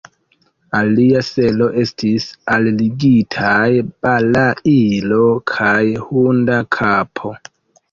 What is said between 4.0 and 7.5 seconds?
balailo kaj hunda kapo.